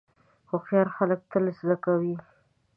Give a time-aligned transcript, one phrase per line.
[0.49, 2.15] هوښیار خلک تل زده کوي.